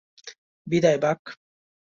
বিদায়, 0.67 0.99
বাক! 1.03 1.21